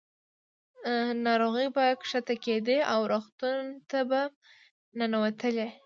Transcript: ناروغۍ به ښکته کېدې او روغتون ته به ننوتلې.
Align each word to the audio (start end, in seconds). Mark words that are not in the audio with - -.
ناروغۍ 1.25 1.67
به 1.75 1.85
ښکته 2.09 2.35
کېدې 2.45 2.77
او 2.91 2.99
روغتون 3.11 3.57
ته 3.89 3.99
به 4.09 4.21
ننوتلې. 4.97 5.67